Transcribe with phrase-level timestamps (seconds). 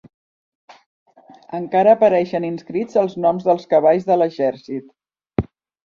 [1.59, 4.95] Encara apareixien inscrits els noms dels cavalls de l'exèrcit.